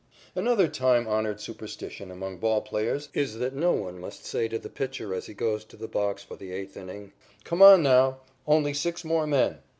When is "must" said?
3.99-4.25